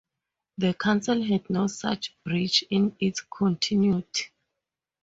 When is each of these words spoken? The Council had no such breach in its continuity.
The 0.57 0.73
Council 0.73 1.21
had 1.23 1.47
no 1.51 1.67
such 1.67 2.15
breach 2.23 2.63
in 2.71 2.95
its 2.99 3.21
continuity. 3.21 4.31